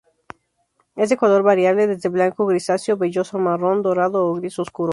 Es 0.95 1.09
de 1.09 1.17
color 1.17 1.43
variable, 1.43 1.85
desde 1.85 2.09
blanco 2.09 2.47
grisáceo 2.47 2.97
velloso 2.97 3.37
a 3.37 3.39
marrón 3.39 3.83
dorado 3.83 4.25
o 4.25 4.33
gris 4.33 4.57
oscuro. 4.57 4.89